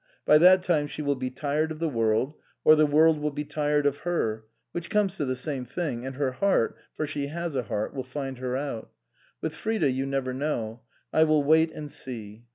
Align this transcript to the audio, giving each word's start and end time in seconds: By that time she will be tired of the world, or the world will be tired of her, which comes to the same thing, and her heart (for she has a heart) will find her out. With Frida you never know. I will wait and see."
By 0.25 0.39
that 0.39 0.63
time 0.63 0.87
she 0.87 1.03
will 1.03 1.13
be 1.15 1.29
tired 1.29 1.71
of 1.71 1.77
the 1.77 1.87
world, 1.87 2.33
or 2.63 2.75
the 2.75 2.87
world 2.87 3.19
will 3.19 3.29
be 3.29 3.45
tired 3.45 3.85
of 3.85 3.97
her, 3.99 4.45
which 4.71 4.89
comes 4.89 5.15
to 5.17 5.25
the 5.25 5.35
same 5.35 5.63
thing, 5.63 6.07
and 6.07 6.15
her 6.15 6.31
heart 6.31 6.75
(for 6.95 7.05
she 7.05 7.27
has 7.27 7.55
a 7.55 7.61
heart) 7.69 7.93
will 7.93 8.03
find 8.03 8.39
her 8.39 8.57
out. 8.57 8.89
With 9.41 9.53
Frida 9.53 9.91
you 9.91 10.07
never 10.07 10.33
know. 10.33 10.81
I 11.13 11.23
will 11.25 11.43
wait 11.43 11.71
and 11.71 11.91
see." 11.91 12.45